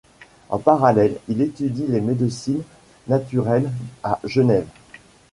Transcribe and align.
En 0.49 0.57
parallèle, 0.57 1.17
il 1.27 1.43
étudie 1.43 1.85
les 1.87 2.01
médecines 2.01 2.63
naturelles 3.07 3.69
à 4.03 4.19
Genève. 4.23 4.65